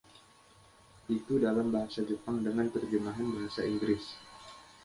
[1.17, 4.03] Itu dalam bahasa Jepang dengan terjemahan bahasa Inggris.